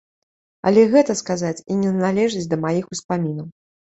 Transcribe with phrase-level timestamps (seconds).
[0.69, 3.47] Але гэта, сказаць, і не належыць да маіх успамінаў.